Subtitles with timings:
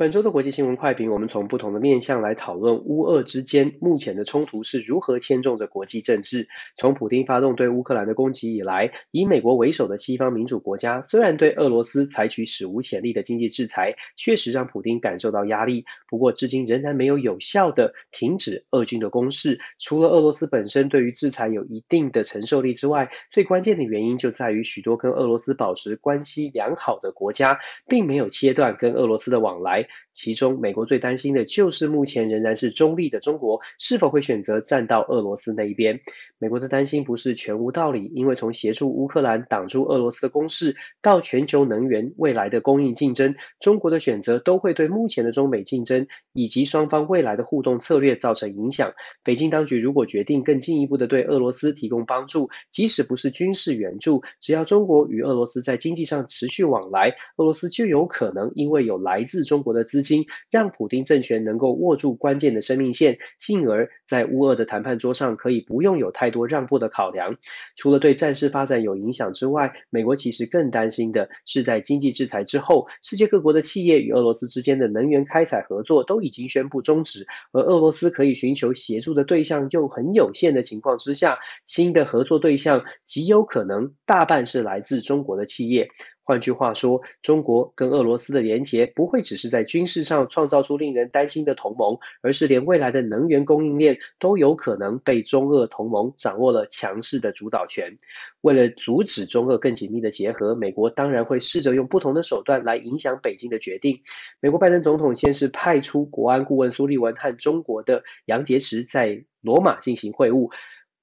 [0.00, 6.48] 本周的国际新闻快评，我们从不同的面向来讨论乌俄之间目前的冲突是如何牵动着国际政治。
[6.74, 15.84] 从普丁发动对乌克兰的攻击以来，以美国为首的西方民主国家虽然对俄罗斯采取史无前例的经济制裁，确实让普丁感受到压力。
[16.08, 19.58] 不过，至今仍然没有有效的停止俄军的攻势。
[19.78, 29.88] 除了俄罗斯本身对于制裁有一定的承受力之外，最关键的原因就在于许多跟俄罗斯保持关系良好的国家，并没有切断跟俄罗斯的往来。
[30.12, 36.00] 其中，美国最担心的就是目前仍然是中立的中国是否会选择站到俄罗斯那一边。
[36.38, 48.92] 美国的担心不是全无道理，因为从协助乌克兰挡住俄罗斯的攻势，到全球能源未来的供应竞争，中国的选择都会对目前的中美竞争以及双方未来的互动策略造成影响。
[49.22, 67.36] 北京当局如果决定更进一步的对俄罗斯提供帮助，即使不是军事援助，只要中国与俄罗斯在经济上持续往来，俄罗斯就有可能因为有来自中国的资金，让普丁政权能够握住关键的生命线，进而在乌俄的谈判桌上可以不用有太多让步的考量，
[67.76, 85.90] 除了对战事发展有影响之外，美国其实更担心的是，在经济制裁之后，世界各国的企业与俄罗斯之间的能源开采合作都已经宣布终止，而俄罗斯可以寻求协助的对象又很有限的情况之下，新的合作对象极有可能大半是来自中国的企业。
[86.30, 97.98] 换句话说，中国跟俄罗斯的连结不会只是在军事上创造出令人担心的同盟，而是连未来的能源供应链都有可能被中俄同盟掌握了强势的主导权。
[98.42, 104.02] 为了阻止中俄更紧密的结合，美国当然会试着用不同的手段来影响北京的决定。
[104.38, 110.52] 美国拜登总统先是派出国安顾问苏利文和中国的杨洁篪在罗马进行会晤。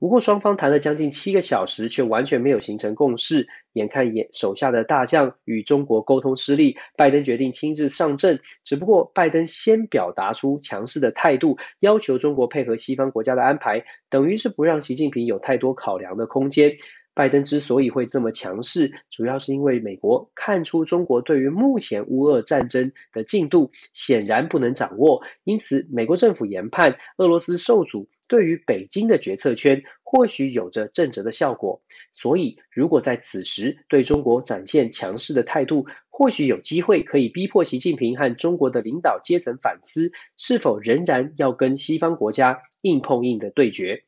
[0.00, 3.48] 不过，双方谈了将近七个小时，却完全没有形成共识。
[3.72, 8.40] 眼看眼手下的大将与中国沟通失利，拜登决定亲自上阵。
[8.64, 16.76] 只不过，拜登先表达出强势的态度，要求中国配合西方国家的安排，等于是不让习近平有太多考量的空间。
[17.18, 28.08] 拜登之所以会这么强势，主要是因为美国看出中国对于目前乌俄战争的进度显然不能掌握，因此美国政府研判俄罗斯受阻。
[28.28, 31.80] 对于北京的决策圈，或许有着震慑的效果。
[32.12, 44.04] 所以，如果在此时对中国展现强势的态度，或许有机会可以逼迫习近平和中国的领导阶层反思，是否仍然要跟西方国家硬碰硬的对决。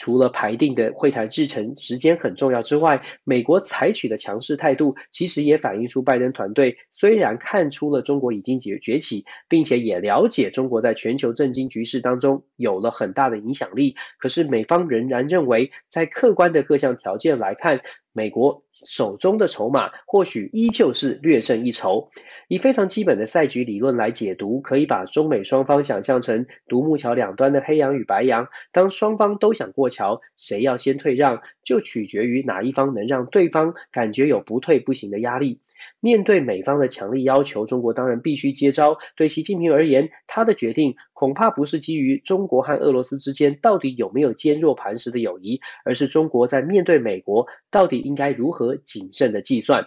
[0.00, 17.82] 除了排定的会谈日程时间很重要之外，美国采取的强势态度，其实也反映出拜登团队虽然看出了中国已经崛崛起，并且也了解中国在全球政经局势当中有了很大的影响力，可是美方仍然认为，在客观的各项条件来看，
[18.12, 22.10] 美国手中的筹码或许依旧是略胜一筹。
[22.48, 28.48] 以非常基本的赛局理论来解读，可以把中美双方想象成独木桥两端的黑羊与白羊。
[28.72, 35.60] 当双方都想过桥，谁要先退让，就取决于哪一方能让对方感觉有不退不行的压力。
[36.00, 38.98] 面对美方的强力要求，中国当然必须接招。
[39.16, 49.86] 对习近平而言，他的决定恐怕不是基于中国和俄罗斯之间到底有没有坚若磐石的友谊，而是中国在面对美国到底应该如何谨慎的计算。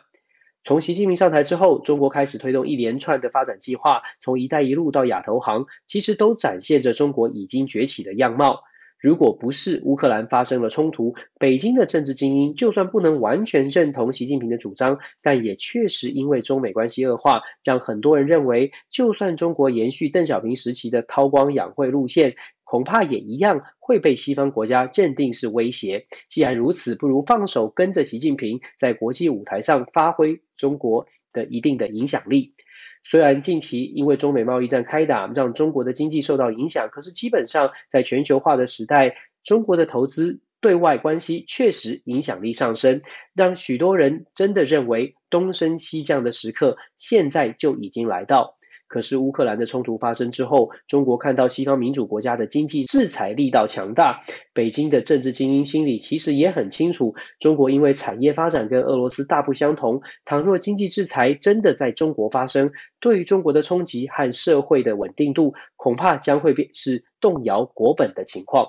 [0.64, 8.62] 从习近平上台之后，中国开始推动一连串的发展计划，从“一带一路”到亚投行，其实都展现着中国已经崛起的样貌。
[8.98, 26.08] 如果不是乌克兰发生了冲突，北京的政治精英就算不能完全认同习近平的主张，但也确实因为中美关系恶化，让很多人认为，就算中国延续邓小平时期的韬光养晦路线，恐怕也一样会被西方国家认定是威胁。
[26.28, 32.56] 既然如此，不如放手跟着习近平在国际舞台上发挥中国的一定的影响力。
[33.04, 43.02] 虽然近期因为中美贸易战开打，让中国的经济受到影响，可是基本上在全球化的时代，中国的投资对外关系确实影响力上升，
[43.34, 48.58] 让许多人真的认为东升西降的时刻现在就已经来到。
[48.94, 54.22] 可是乌克兰的冲突发生之后，中国看到西方民主国家的经济制裁力道强大，
[54.54, 68.68] 北京的政治精英心里其实也很清楚，中国因为产业发展跟俄罗斯大不相同，倘若经济制裁真的在中国发生，对于中国的冲击和社会的稳定度，恐怕将会变是动摇国本的情况。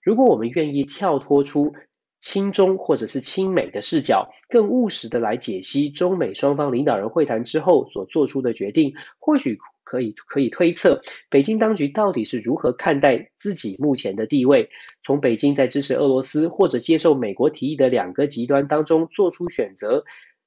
[0.00, 1.74] 如果我们愿意跳脱出
[2.20, 11.00] 亲中或者是亲美的视角，更务实的来解析中美双方领导人会谈之后所做出的决定，或许可以可以推测，
[11.30, 14.68] 北京当局到底是如何看待自己目前的地位。
[15.00, 20.04] 从北京在支持俄罗斯或者接受美国提议的两个极端当中做出选择，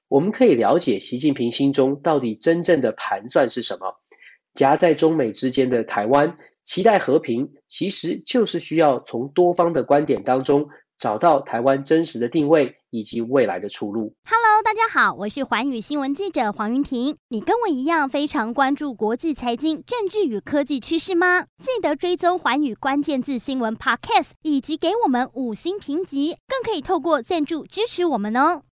[0.08, 3.96] 我们可以了解习近平心中到底真正的盘算是什么。
[4.54, 10.70] 夹在中美之间的台湾，期待和平，其实就是需要从多方的观点当中
[11.02, 14.14] 找到台湾真实的定位以及未来的出路。
[14.24, 17.18] Hello，大家好，我是寰宇新闻记者黄云婷。
[17.30, 21.46] 你跟我一样非常关注国际财经、政治与科技趋势吗？
[21.60, 28.62] 记得追踪寰宇关键字新闻 Podcast，以及给我们五星评级，更可以透过赞助支持我们哦。